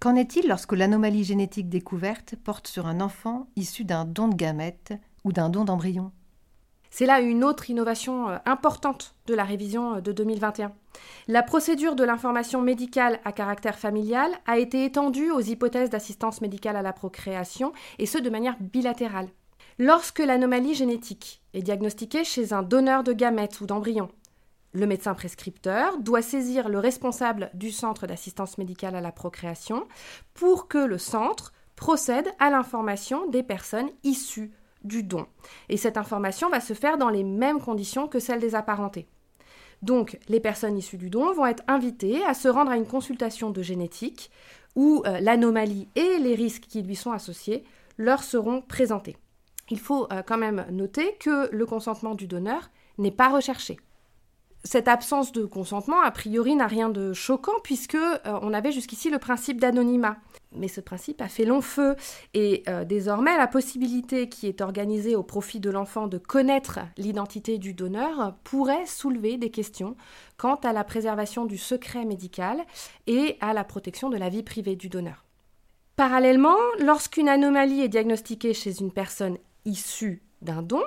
Qu'en 0.00 0.16
est-il 0.16 0.48
lorsque 0.48 0.72
l'anomalie 0.72 1.24
génétique 1.24 1.68
découverte 1.68 2.36
porte 2.36 2.68
sur 2.68 2.86
un 2.86 3.02
enfant 3.02 3.48
issu 3.54 3.84
d'un 3.84 4.06
don 4.06 4.28
de 4.28 4.34
gamètes 4.34 4.94
ou 5.24 5.32
d'un 5.32 5.50
don 5.50 5.66
d'embryon? 5.66 6.10
C'est 6.88 7.04
là 7.04 7.20
une 7.20 7.44
autre 7.44 7.68
innovation 7.68 8.30
euh, 8.30 8.38
importante 8.46 9.14
de 9.26 9.34
la 9.34 9.44
révision 9.44 9.96
euh, 9.96 10.00
de 10.00 10.12
2021. 10.12 10.72
La 11.28 11.42
procédure 11.42 11.94
de 11.94 12.04
l'information 12.04 12.60
médicale 12.60 13.20
à 13.24 13.32
caractère 13.32 13.78
familial 13.78 14.30
a 14.46 14.58
été 14.58 14.84
étendue 14.84 15.30
aux 15.30 15.40
hypothèses 15.40 15.90
d'assistance 15.90 16.40
médicale 16.40 16.76
à 16.76 16.82
la 16.82 16.92
procréation, 16.92 17.72
et 17.98 18.06
ce 18.06 18.18
de 18.18 18.30
manière 18.30 18.56
bilatérale. 18.60 19.28
Lorsque 19.78 20.18
l'anomalie 20.18 20.74
génétique 20.74 21.42
est 21.54 21.62
diagnostiquée 21.62 22.24
chez 22.24 22.52
un 22.52 22.62
donneur 22.62 23.04
de 23.04 23.12
gamètes 23.12 23.60
ou 23.60 23.66
d'embryons, 23.66 24.10
le 24.74 24.86
médecin 24.86 25.14
prescripteur 25.14 25.98
doit 25.98 26.22
saisir 26.22 26.68
le 26.68 26.78
responsable 26.78 27.50
du 27.54 27.70
centre 27.70 28.06
d'assistance 28.06 28.58
médicale 28.58 28.94
à 28.94 29.00
la 29.00 29.12
procréation 29.12 29.86
pour 30.34 30.66
que 30.66 30.78
le 30.78 30.98
centre 30.98 31.52
procède 31.76 32.28
à 32.38 32.50
l'information 32.50 33.28
des 33.28 33.42
personnes 33.42 33.90
issues 34.02 34.52
du 34.82 35.02
don. 35.02 35.26
Et 35.68 35.76
cette 35.76 35.96
information 35.96 36.48
va 36.48 36.60
se 36.60 36.74
faire 36.74 36.98
dans 36.98 37.10
les 37.10 37.24
mêmes 37.24 37.60
conditions 37.60 38.08
que 38.08 38.18
celles 38.18 38.40
des 38.40 38.54
apparentés. 38.54 39.08
Donc, 39.82 40.18
les 40.28 40.40
personnes 40.40 40.78
issues 40.78 40.96
du 40.96 41.10
don 41.10 41.32
vont 41.32 41.46
être 41.46 41.64
invitées 41.68 42.24
à 42.24 42.34
se 42.34 42.48
rendre 42.48 42.70
à 42.70 42.76
une 42.76 42.86
consultation 42.86 43.50
de 43.50 43.62
génétique 43.62 44.30
où 44.76 45.02
euh, 45.06 45.20
l'anomalie 45.20 45.88
et 45.96 46.18
les 46.18 46.34
risques 46.34 46.64
qui 46.68 46.82
lui 46.82 46.96
sont 46.96 47.12
associés 47.12 47.64
leur 47.98 48.22
seront 48.22 48.62
présentés. 48.62 49.16
Il 49.70 49.78
faut 49.78 50.06
euh, 50.12 50.22
quand 50.22 50.38
même 50.38 50.66
noter 50.70 51.16
que 51.18 51.50
le 51.52 51.66
consentement 51.66 52.14
du 52.14 52.26
donneur 52.26 52.70
n'est 52.98 53.10
pas 53.10 53.28
recherché 53.28 53.76
cette 54.64 54.88
absence 54.88 55.32
de 55.32 55.44
consentement, 55.44 56.00
a 56.00 56.10
priori, 56.10 56.54
n'a 56.54 56.66
rien 56.66 56.88
de 56.88 57.12
choquant 57.12 57.58
puisque 57.62 57.94
euh, 57.96 58.18
on 58.24 58.52
avait 58.52 58.72
jusqu'ici 58.72 59.10
le 59.10 59.18
principe 59.18 59.60
d'anonymat. 59.60 60.16
Mais 60.54 60.68
ce 60.68 60.80
principe 60.80 61.20
a 61.20 61.28
fait 61.28 61.44
long 61.44 61.60
feu 61.60 61.96
et 62.34 62.62
euh, 62.68 62.84
désormais 62.84 63.36
la 63.36 63.46
possibilité 63.46 64.28
qui 64.28 64.46
est 64.46 64.60
organisée 64.60 65.16
au 65.16 65.22
profit 65.22 65.60
de 65.60 65.70
l'enfant 65.70 66.06
de 66.06 66.18
connaître 66.18 66.80
l'identité 66.96 67.58
du 67.58 67.74
donneur 67.74 68.34
pourrait 68.44 68.86
soulever 68.86 69.36
des 69.36 69.50
questions 69.50 69.96
quant 70.36 70.56
à 70.56 70.72
la 70.72 70.84
préservation 70.84 71.44
du 71.44 71.58
secret 71.58 72.04
médical 72.04 72.62
et 73.06 73.36
à 73.40 73.52
la 73.52 73.64
protection 73.64 74.10
de 74.10 74.16
la 74.16 74.28
vie 74.28 74.42
privée 74.42 74.76
du 74.76 74.88
donneur. 74.88 75.24
Parallèlement, 75.96 76.56
lorsqu'une 76.80 77.28
anomalie 77.28 77.82
est 77.82 77.88
diagnostiquée 77.88 78.54
chez 78.54 78.80
une 78.80 78.92
personne 78.92 79.38
issue 79.64 80.22
d'un 80.40 80.62
don, 80.62 80.82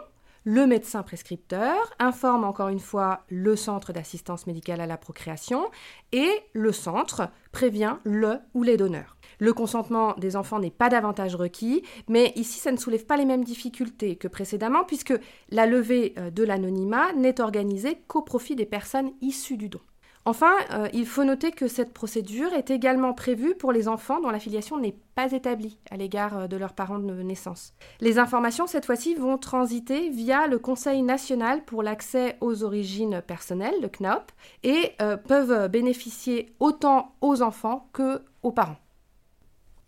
le 0.45 0.67
médecin 0.67 1.01
prescripteur 1.01 1.75
informe 1.97 2.43
encore 2.43 2.69
une 2.69 2.79
fois 2.79 3.23
le 3.29 3.55
centre 3.55 3.91
d'assistance 3.91 4.45
médicale 4.45 4.79
à 4.79 4.85
la 4.85 4.95
procréation 4.95 5.65
et 6.11 6.29
le 6.53 6.71
centre 6.71 7.29
prévient 7.51 7.97
le 8.03 8.37
ou 8.53 8.61
les 8.61 8.77
donneurs. 8.77 9.17
Le 9.39 9.53
consentement 9.53 10.13
des 10.13 10.35
enfants 10.35 10.59
n'est 10.59 10.69
pas 10.69 10.89
davantage 10.89 11.35
requis, 11.35 11.83
mais 12.07 12.31
ici 12.35 12.59
ça 12.59 12.71
ne 12.71 12.77
soulève 12.77 13.07
pas 13.07 13.17
les 13.17 13.25
mêmes 13.25 13.43
difficultés 13.43 14.17
que 14.17 14.27
précédemment 14.27 14.83
puisque 14.83 15.15
la 15.49 15.65
levée 15.65 16.13
euh, 16.17 16.29
de 16.29 16.43
l'anonymat 16.43 17.11
n'est 17.13 17.41
organisée 17.41 17.97
qu'au 18.07 18.21
profit 18.21 18.55
des 18.55 18.67
personnes 18.67 19.11
issues 19.21 19.57
du 19.57 19.69
don. 19.69 19.81
Enfin, 20.27 20.53
euh, 20.72 20.88
il 20.91 21.05
faut 21.05 21.24
noter 21.24 21.51
que 21.51 21.67
cette 21.67 21.94
procédure 21.94 22.51
est 22.53 22.72
également 22.72 23.13
prévue 23.13 23.53
pour 23.53 23.72
les 23.72 23.88
enfants 23.88 24.20
dont 24.20 24.32
la 24.32 24.39
filiation 24.39 24.79
n'est 24.79 24.98
pas 25.13 25.32
établie 25.32 25.77
à 25.91 25.98
l'égard 25.98 26.36
euh, 26.36 26.48
de 26.48 26.58
leurs 26.58 26.74
parents 26.74 26.98
de 26.98 27.22
naissance. 27.22 27.74
Les 28.01 28.17
informations, 28.17 28.65
cette 28.65 28.88
fois-ci, 28.88 29.13
vont 29.13 29.38
transiter 29.38 30.10
via 30.10 30.48
le 30.48 30.58
Conseil 30.58 31.03
national 31.03 31.63
pour 31.63 31.84
l'accès 31.84 32.38
aux 32.41 32.63
origines 32.63 33.22
personnelles, 33.22 33.75
le 33.84 33.88
CNOP, 33.88 34.32
et 34.63 34.94
euh, 35.00 35.15
peuvent 35.15 35.70
bénéficier 35.70 36.55
autant 36.60 37.13
aux 37.22 37.44
enfants 37.44 37.88
que 37.94 38.24
aux 38.41 38.51
parents. 38.51 38.79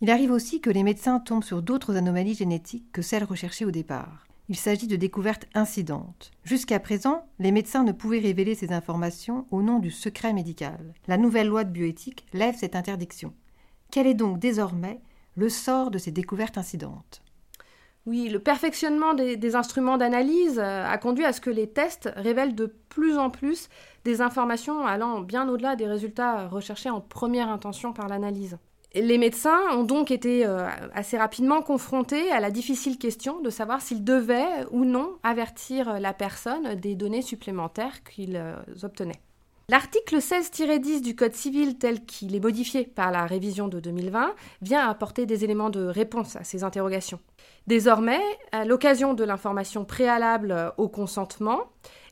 Il 0.00 0.10
arrive 0.10 0.30
aussi 0.30 0.60
que 0.60 0.70
les 0.70 0.84
médecins 0.84 1.18
tombent 1.18 1.42
sur 1.42 1.62
d'autres 1.62 1.96
anomalies 1.96 2.34
génétiques 2.34 2.92
que 2.92 3.02
celles 3.02 3.24
recherchées 3.24 3.64
au 3.64 3.72
départ. 3.72 4.27
Il 4.50 4.56
s'agit 4.56 4.86
de 4.86 4.96
découvertes 4.96 5.46
incidentes. 5.54 6.30
Jusqu'à 6.42 6.80
présent, 6.80 7.26
les 7.38 7.52
médecins 7.52 7.84
ne 7.84 7.92
pouvaient 7.92 8.18
révéler 8.18 8.54
ces 8.54 8.72
informations 8.72 9.46
au 9.50 9.60
nom 9.60 9.78
du 9.78 9.90
secret 9.90 10.32
médical. 10.32 10.94
La 11.06 11.18
nouvelle 11.18 11.48
loi 11.48 11.64
de 11.64 11.70
bioéthique 11.70 12.24
lève 12.32 12.56
cette 12.56 12.74
interdiction. 12.74 13.34
Quel 13.90 14.06
est 14.06 14.14
donc 14.14 14.38
désormais 14.38 15.00
le 15.36 15.50
sort 15.50 15.90
de 15.90 15.98
ces 15.98 16.12
découvertes 16.12 16.56
incidentes? 16.56 17.22
Oui, 18.06 18.30
le 18.30 18.38
perfectionnement 18.38 19.12
des, 19.12 19.54
instruments 19.54 19.98
d'analyse 19.98 20.58
euh, 20.58 20.86
a 20.86 20.96
conduit 20.96 21.26
à 21.26 21.34
ce 21.34 21.42
que 21.42 21.50
les 21.50 21.68
tests 21.68 22.10
révèlent 22.16 22.54
de 22.54 22.74
plus 22.88 23.18
en 23.18 23.28
plus 23.28 23.68
des 24.04 24.22
informations 24.22 24.86
allant 24.86 25.20
bien 25.20 25.46
au-delà 25.46 25.76
des 25.76 25.86
résultats 25.86 26.48
recherchés 26.48 26.88
en 26.88 27.02
première 27.02 27.50
intention 27.50 27.92
par 27.92 28.08
l'analyse. 28.08 28.56
Les 28.94 29.18
médecins 29.18 29.60
ont 29.72 29.84
donc 29.84 30.10
été 30.10 30.46
euh, 30.46 30.66
assez 30.94 31.18
rapidement 31.18 31.60
confrontés 31.60 32.32
à 32.32 32.40
la 32.40 32.50
difficile 32.50 32.96
question 32.96 33.40
de 33.40 33.50
savoir 33.50 33.82
s'ils 33.82 34.02
devaient 34.02 34.64
ou 34.70 34.86
non 34.86 35.18
avertir 35.22 36.00
la 36.00 36.14
personne 36.14 36.74
des 36.74 36.94
données 36.94 37.22
supplémentaires 37.22 38.02
qu'ils 38.02 38.36
euh, 38.36 38.56
obtenaient. 38.82 39.20
L'article 39.70 40.16
16-10 40.16 41.02
du 41.02 41.14
Code 41.14 41.34
civil 41.34 41.76
tel 41.76 42.06
qu'il 42.06 42.34
est 42.34 42.40
modifié 42.40 42.84
par 42.84 43.10
la 43.10 43.26
révision 43.26 43.68
de 43.68 43.80
2020 43.80 44.34
vient 44.62 44.88
apporter 44.88 45.26
des 45.26 45.44
éléments 45.44 45.68
de 45.68 45.84
réponse 45.84 46.36
à 46.36 46.44
ces 46.44 46.64
interrogations. 46.64 47.20
Désormais, 47.66 48.22
à 48.52 48.64
l'occasion 48.64 49.12
de 49.12 49.24
l'information 49.24 49.84
préalable 49.84 50.72
au 50.78 50.88
consentement, 50.88 51.64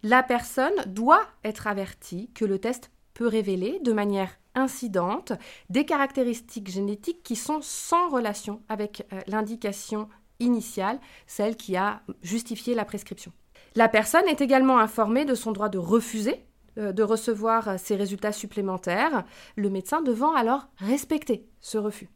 la 0.02 0.22
personne 0.22 0.74
doit 0.86 1.22
être 1.44 1.66
avertie 1.66 2.28
que 2.34 2.44
le 2.44 2.58
test 2.58 2.90
peut 3.14 3.26
révéler 3.26 3.78
de 3.82 3.94
manière 3.94 4.36
incidente 4.56 5.32
des 5.70 5.84
caractéristiques 5.84 6.68
génétiques 6.68 7.22
qui 7.22 7.36
sont 7.36 7.60
sans 7.62 8.08
relation 8.08 8.62
avec 8.68 9.06
euh, 9.12 9.20
l'indication 9.28 10.08
initiale, 10.40 10.98
celle 11.26 11.56
qui 11.56 11.76
a 11.76 12.02
justifié 12.22 12.74
la 12.74 12.84
prescription. 12.84 13.32
La 13.74 13.88
personne 13.88 14.26
est 14.26 14.40
également 14.40 14.78
informée 14.78 15.24
de 15.24 15.34
son 15.34 15.52
droit 15.52 15.68
de 15.68 15.78
refuser 15.78 16.44
euh, 16.78 16.92
de 16.92 17.02
recevoir 17.02 17.68
euh, 17.68 17.76
ces 17.78 17.96
résultats 17.96 18.32
supplémentaires, 18.32 19.24
le 19.54 19.70
médecin 19.70 20.02
devant 20.02 20.34
alors 20.34 20.68
respecter 20.78 21.46
ce 21.60 21.78
refus. 21.78 22.08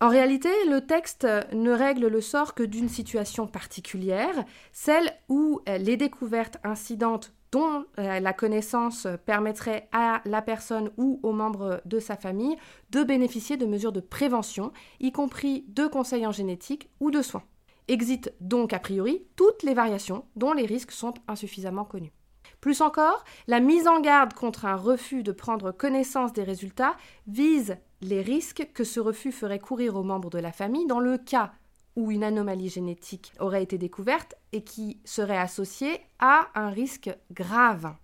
En 0.00 0.08
réalité, 0.08 0.48
le 0.68 0.80
texte 0.80 1.28
ne 1.52 1.70
règle 1.70 2.08
le 2.08 2.20
sort 2.20 2.54
que 2.54 2.64
d'une 2.64 2.88
situation 2.88 3.46
particulière, 3.46 4.44
celle 4.72 5.12
où 5.28 5.60
les 5.68 5.96
découvertes 5.96 6.58
incidentes 6.64 7.32
dont 7.52 7.84
euh, 7.98 8.18
la 8.18 8.32
connaissance 8.32 9.06
permettrait 9.26 9.88
à 9.92 10.22
la 10.24 10.42
personne 10.42 10.90
ou 10.96 11.20
aux 11.22 11.32
membres 11.32 11.80
de 11.84 12.00
sa 12.00 12.16
famille 12.16 12.56
de 12.90 13.04
bénéficier 13.04 13.56
de 13.56 13.66
mesures 13.66 13.92
de 13.92 14.00
prévention, 14.00 14.72
y 15.00 15.12
compris 15.12 15.64
de 15.68 15.86
conseils 15.86 16.26
en 16.26 16.32
génétique 16.32 16.88
ou 16.98 17.10
de 17.10 17.22
soins. 17.22 17.44
Exit 17.88 18.32
donc 18.40 18.72
a 18.72 18.78
priori 18.78 19.26
toutes 19.36 19.62
les 19.62 19.74
variations 19.74 20.24
dont 20.34 20.52
les 20.52 20.66
risques 20.66 20.92
sont 20.92 21.14
insuffisamment 21.28 21.84
connus. 21.84 22.12
Plus 22.60 22.80
encore, 22.80 23.24
la 23.48 23.60
mise 23.60 23.88
en 23.88 24.00
garde 24.00 24.34
contre 24.34 24.66
un 24.66 24.76
refus 24.76 25.22
de 25.24 25.32
prendre 25.32 25.72
connaissance 25.72 26.32
des 26.32 26.44
résultats 26.44 26.96
vise 27.26 27.76
les 28.00 28.22
risques 28.22 28.68
que 28.72 28.84
ce 28.84 29.00
refus 29.00 29.32
ferait 29.32 29.58
courir 29.58 29.96
aux 29.96 30.04
membres 30.04 30.30
de 30.30 30.38
la 30.38 30.52
famille 30.52 30.86
dans 30.86 31.00
le 31.00 31.18
cas 31.18 31.52
où 31.96 32.10
une 32.10 32.24
anomalie 32.24 32.68
génétique 32.68 33.32
aurait 33.38 33.62
été 33.62 33.78
découverte 33.78 34.34
et 34.52 34.62
qui 34.62 34.98
serait 35.04 35.38
associée 35.38 36.00
à 36.18 36.48
un 36.54 36.70
risque 36.70 37.10
grave. 37.32 37.94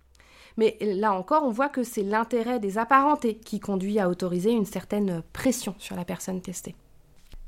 Mais 0.57 0.77
là 0.81 1.13
encore, 1.13 1.43
on 1.43 1.51
voit 1.51 1.69
que 1.69 1.83
c'est 1.83 2.03
l'intérêt 2.03 2.59
des 2.59 2.77
apparentés 2.77 3.35
qui 3.35 3.59
conduit 3.59 3.99
à 3.99 4.09
autoriser 4.09 4.51
une 4.51 4.65
certaine 4.65 5.23
pression 5.33 5.73
sur 5.77 5.95
la 5.95 6.05
personne 6.05 6.41
testée. 6.41 6.75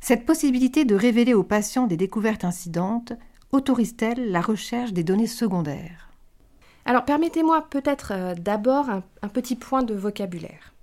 Cette 0.01 0.25
possibilité 0.25 0.86
de 0.86 0.95
révéler 0.95 1.33
aux 1.33 1.43
patients 1.43 1.88
des 1.88 1.98
découvertes 1.98 2.45
incidentes 2.45 3.13
autorise-t-elle 3.51 4.31
la 4.31 4.41
recherche 4.41 4.93
des 4.93 5.03
données 5.03 5.27
secondaires? 5.27 6.10
Alors 6.86 7.05
permettez-moi 7.05 7.67
peut-être 7.69 8.13
euh, 8.15 8.33
d'abord 8.33 8.89
un, 8.89 9.03
un 9.21 9.27
petit 9.27 9.55
point 9.55 9.83
de 9.83 9.93
vocabulaire. 9.93 10.74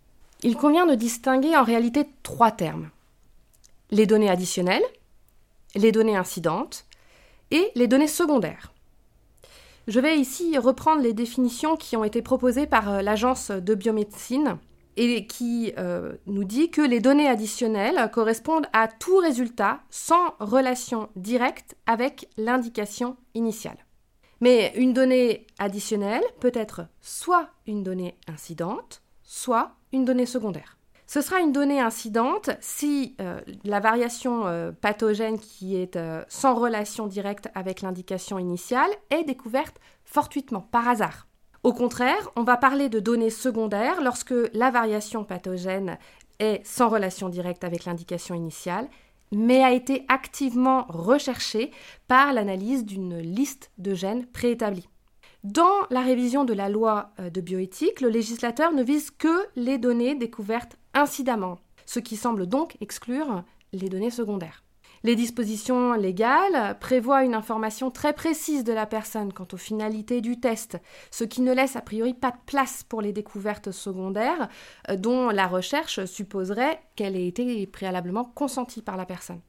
Il 0.43 0.57
convient 0.57 0.87
de 0.87 0.95
distinguer 0.95 1.57
en 1.57 1.65
réalité 1.65 2.07
trois 2.23 2.53
termes. 2.53 2.91
Les 3.91 4.07
données 4.07 4.31
additionnelles, 4.31 4.85
les 5.75 5.93
données 5.93 6.17
incidentes 6.17 6.87
et 7.51 7.71
les 7.75 7.87
données 7.87 8.09
secondaires. 8.09 8.73
Je 9.87 10.01
vais 10.01 10.19
ici 10.19 10.59
reprendre 10.59 11.03
les 11.03 11.15
définitions 11.15 11.77
qui 11.77 11.97
ont 11.97 12.05
été 12.05 12.21
proposées 12.21 12.67
par 12.67 12.91
euh, 12.91 13.03
l'Agence 13.03 13.51
de 13.51 13.75
biomédecine 13.75 14.59
et 14.97 15.27
qui 15.27 15.73
euh, 15.79 16.15
nous 16.27 16.45
dit 16.45 16.71
que 16.71 16.83
les 16.83 17.01
données 17.01 17.29
additionnelles 17.29 18.11
correspondent 18.13 18.67
à 18.73 18.89
tout 18.89 19.17
résultat 19.17 19.81
sans 19.91 20.35
relation 20.41 21.09
directe 21.17 21.77
avec 21.87 22.29
l'indication 22.37 23.17
initiale. 23.35 23.79
Mais 24.41 24.73
une 24.77 24.93
donnée 24.93 25.47
additionnelle 25.59 26.25
peut 26.41 26.53
être 26.55 26.83
soit 27.01 27.49
une 27.67 27.83
donnée 27.83 28.17
incidente, 28.27 29.03
soit 29.23 29.77
une 29.93 30.05
donnée 30.05 30.27
secondaire. 30.27 30.78
Ce 31.11 31.23
sera 31.23 31.41
une 31.41 31.53
donnée 31.53 31.81
incidente 31.81 32.51
si 32.61 33.17
euh, 33.19 33.41
la 33.65 33.81
variation 33.81 34.47
euh, 34.47 34.73
pathogène 34.73 35.39
qui 35.39 35.75
est 35.75 35.97
euh, 35.97 36.23
sans 36.29 36.55
relation 36.55 37.07
directe 37.07 37.49
avec 37.55 37.81
l'indication 37.81 38.39
initiale 38.39 38.91
est 39.09 39.25
découverte 39.25 39.79
fortuitement, 40.05 40.61
par 40.61 40.87
hasard. 40.87 41.27
Au 41.63 41.73
contraire, 41.73 42.31
on 42.37 42.43
va 42.43 42.59
parler 42.59 42.91
de 42.91 43.01
données 43.01 43.31
secondaires 43.31 44.03
lorsque 44.03 44.35
la 44.53 44.71
variation 44.71 45.25
pathogène 45.25 45.97
est 46.41 46.61
sans 46.67 46.91
relation 46.91 47.31
directe 47.31 47.65
avec 47.65 47.87
l'indication 47.87 48.35
initiale, 48.35 48.87
mais 49.33 49.65
a 49.65 49.73
été 49.73 50.05
activement 50.09 50.85
recherché 50.91 51.71
par 52.07 52.35
l'analyse 52.35 52.85
d'une 52.85 53.19
liste 53.19 53.71
de 53.79 53.95
gènes 53.95 54.27
préétablis. 54.27 54.91
Dans 55.43 55.87
la 55.89 56.03
révision 56.03 56.45
de 56.45 56.53
la 56.53 56.69
loi 56.69 57.13
de 57.19 57.41
bioéthique, 57.41 58.01
le 58.01 58.09
législateur 58.09 58.73
ne 58.73 58.83
vise 58.83 59.11
que 59.11 59.47
les 59.57 59.79
données 59.79 60.15
découvertes 60.15 60.77
incidemment, 60.99 61.59
ce 61.87 62.01
qui 62.01 62.17
semble 62.17 62.47
donc 62.47 62.77
exclure 62.81 63.45
les 63.73 63.89
données 63.89 64.11
secondaires. 64.11 64.65
Les 65.05 65.15
dispositions 65.15 65.93
légales 65.93 66.77
prévoient 66.81 67.23
une 67.23 67.35
information 67.35 67.91
très 67.91 68.13
précise 68.13 68.65
de 68.65 68.73
la 68.73 68.85
personne 68.85 69.33
quant 69.33 69.47
aux 69.53 69.59
finalités 69.59 70.21
du 70.21 70.41
test, 70.41 70.77
ce 71.13 71.23
qui 71.23 71.41
ne 71.41 71.53
laisse 71.53 71.77
a 71.77 71.81
priori 71.81 72.15
pas 72.15 72.33
de 72.33 72.37
place 72.47 72.83
pour 72.83 73.01
les 73.01 73.13
découvertes 73.13 73.71
secondaires 73.71 74.49
euh, 74.91 74.97
dont 74.97 75.31
la 75.31 75.47
recherche 75.47 76.05
supposerait 76.05 76.81
qu'elle 76.97 77.15
ait 77.17 77.29
été 77.29 77.67
préalablement 77.69 78.25
consentie 78.25 78.83
par 78.83 78.97
la 78.97 79.07
personne. 79.07 79.41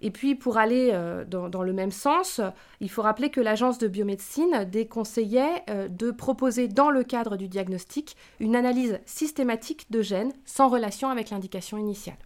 Et 0.00 0.10
puis, 0.10 0.34
pour 0.34 0.58
aller 0.58 0.90
euh, 0.92 1.24
dans, 1.24 1.62
le 1.62 1.72
même 1.72 1.90
sens, 1.90 2.40
il 2.80 2.88
faut 2.88 3.02
rappeler 3.02 3.30
que 3.30 3.40
l'Agence 3.40 3.78
de 3.78 3.88
biomédecine 3.88 4.64
déconseillait 4.64 5.64
euh, 5.70 5.88
de 5.88 6.10
proposer, 6.10 6.68
dans 6.68 6.90
le 6.90 7.02
cadre 7.02 7.36
du 7.36 7.48
diagnostic, 7.48 8.16
une 8.38 8.54
analyse 8.54 9.00
systématique 9.06 9.90
de 9.90 10.02
gènes 10.02 10.32
sans 10.44 10.68
relation 10.68 11.10
avec 11.10 11.30
l'indication 11.30 11.78
initiale. 11.78 12.18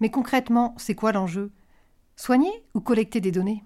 Mais 0.00 0.10
concrètement, 0.10 0.74
c'est 0.76 0.94
quoi 0.94 1.12
l'enjeu? 1.12 1.50
Soigner 2.14 2.64
ou 2.74 2.80
collecter 2.80 3.20
des 3.20 3.32
données? 3.32 3.64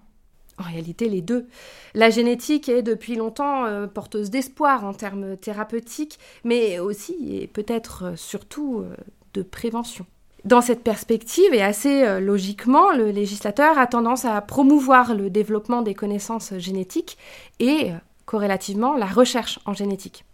En 0.57 0.63
réalité, 0.63 1.07
les 1.07 1.21
deux. 1.21 1.47
La 1.93 2.09
génétique 2.09 2.67
est 2.67 2.83
depuis 2.83 3.15
longtemps 3.15 3.65
euh, 3.65 3.85
porteuse 3.85 4.31
d'espoir 4.31 4.85
en 4.85 4.93
termes 4.93 5.37
thérapeutiques, 5.37 6.19
mais 6.43 6.79
aussi 6.79 7.37
et 7.37 7.47
peut-être 7.47 8.17
surtout 8.17 8.85
de 9.33 9.41
prévention. 9.43 10.05
Dans 10.43 10.61
cette 10.61 10.83
perspective, 10.83 11.53
et 11.53 11.61
assez 11.61 12.03
euh, 12.03 12.19
logiquement, 12.19 12.91
le 12.93 13.11
législateur 13.11 13.77
a 13.77 13.85
tendance 13.85 14.25
à 14.25 14.41
promouvoir 14.41 15.13
le 15.13 15.29
développement 15.29 15.83
des 15.83 15.93
connaissances 15.93 16.57
génétiques 16.57 17.19
et, 17.59 17.91
euh, 17.91 17.95
corrélativement, 18.25 18.97
la 18.97 19.05
recherche 19.05 19.59
en 19.65 19.73
génétique. 19.73 20.25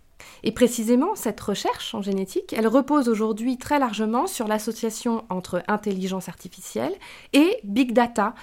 Et 0.44 0.54
précisément, 0.54 1.14
cette 1.16 1.42
recherche 1.42 1.94
en 1.94 2.02
génétique, 2.02 2.54
elle 2.54 2.68
repose 2.68 3.10
aujourd'hui 3.10 3.58
très 3.58 3.80
largement 3.80 4.28
sur 4.28 4.48
l'association 4.48 5.26
entre 5.30 5.62
intelligence 5.68 6.30
artificielle 6.30 6.94
et 7.34 7.58
big 7.66 7.92
data, 7.92 8.34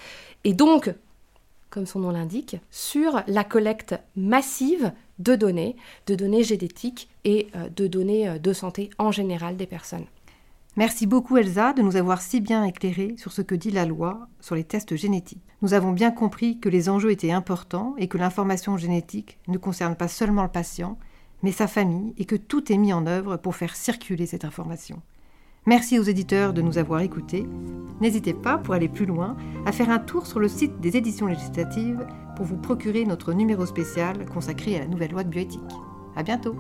et 0.45 0.53
donc, 0.53 0.93
comme 1.71 1.87
son 1.87 2.01
nom 2.01 2.11
l'indique, 2.11 2.57
sur 2.71 3.23
la 3.27 3.43
collecte 3.43 3.95
massive 4.17 4.93
de 5.19 5.35
données, 5.35 5.77
de 6.07 6.15
données 6.15 6.45
génétiques 6.45 7.09
et 7.25 7.49
euh, 7.57 7.71
de 7.75 7.87
données 7.87 8.39
de 8.39 8.53
santé 8.53 8.91
en 8.99 9.13
général 9.13 9.57
des 9.57 9.67
personnes. 9.67 10.05
Merci 10.77 11.07
beaucoup 11.07 11.37
Elsa 11.37 11.73
de 11.73 11.83
nous 11.83 11.95
avoir 11.95 12.21
si 12.21 12.41
bien 12.41 12.65
éclairé 12.65 13.15
sur 13.17 13.31
ce 13.31 13.43
que 13.43 13.55
dit 13.55 13.71
la 13.71 13.85
loi 13.85 14.27
sur 14.41 14.57
les 14.57 14.65
tests 14.65 14.97
génétiques. 14.97 15.45
Nous 15.63 15.73
avons 15.73 15.93
bien 15.93 16.11
compris 16.11 16.59
que 16.59 16.69
les 16.69 16.89
enjeux 16.89 17.13
étaient 17.13 17.31
importants 17.31 17.95
et 17.97 18.09
que 18.09 18.19
l'information 18.19 18.77
génétique 18.77 19.39
ne 19.47 19.57
concerne 19.57 19.95
pas 19.95 20.09
seulement 20.09 20.43
le 20.43 20.49
patient, 20.49 20.99
mais 21.45 21.53
sa 21.53 21.69
famille 21.69 22.13
et 22.19 22.25
que 22.25 22.35
tout 22.35 22.73
est 22.73 22.77
mis 22.77 22.93
en 22.93 23.07
œuvre 23.07 23.37
pour 23.37 23.55
faire 23.55 23.77
circuler 23.77 24.27
cette 24.27 24.45
information. 24.45 25.01
Merci 25.65 26.01
aux 26.01 26.03
éditeurs 26.03 26.53
de 26.53 26.61
nous 26.61 26.77
avoir 26.77 27.01
écoutés. 27.01 27.47
N'hésitez 28.01 28.35
pas, 28.35 28.59
pour 28.59 28.75
aller 28.75 28.89
plus 28.89 29.07
loin, 29.07 29.37
à 29.67 29.73
faire 29.73 29.91
un 29.91 30.01
tour 30.01 30.27
sur 30.27 30.41
le 30.41 30.49
site 30.49 30.81
des 30.81 30.97
éditions 30.97 31.29
législatives 31.29 32.05
pour 32.35 32.47
vous 32.47 32.59
procurer 32.59 33.05
notre 33.05 33.33
numéro 33.33 33.65
spécial 33.65 34.27
consacré 34.27 34.77
à 34.77 34.81
la 34.81 34.89
nouvelle 34.89 35.13
loi 35.13 35.23
de 35.23 35.31
bioéthique. 35.31 35.61
À 36.17 36.25
bientôt! 36.25 36.57